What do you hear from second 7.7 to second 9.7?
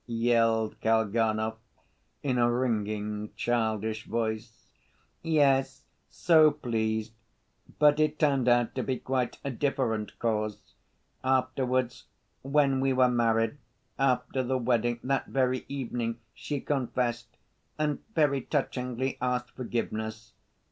But it turned out to be quite a